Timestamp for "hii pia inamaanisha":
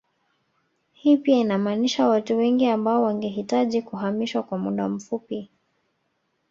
0.93-2.07